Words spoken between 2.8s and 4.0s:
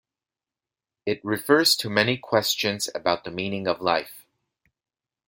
about the meaning of